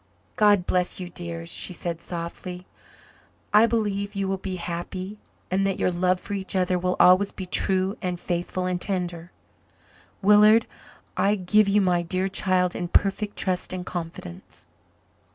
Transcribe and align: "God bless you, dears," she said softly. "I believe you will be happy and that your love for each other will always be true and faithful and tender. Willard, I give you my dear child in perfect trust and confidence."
"God 0.35 0.65
bless 0.65 0.99
you, 0.99 1.09
dears," 1.09 1.49
she 1.51 1.73
said 1.73 2.01
softly. 2.01 2.65
"I 3.53 3.67
believe 3.67 4.15
you 4.15 4.27
will 4.27 4.39
be 4.39 4.55
happy 4.55 5.19
and 5.51 5.63
that 5.67 5.77
your 5.77 5.91
love 5.91 6.19
for 6.19 6.33
each 6.33 6.55
other 6.55 6.79
will 6.79 6.95
always 6.99 7.31
be 7.31 7.45
true 7.45 7.95
and 8.01 8.19
faithful 8.19 8.65
and 8.65 8.81
tender. 8.81 9.31
Willard, 10.23 10.65
I 11.15 11.35
give 11.35 11.67
you 11.67 11.81
my 11.81 12.01
dear 12.01 12.27
child 12.27 12.75
in 12.75 12.87
perfect 12.87 13.37
trust 13.37 13.73
and 13.73 13.85
confidence." 13.85 14.65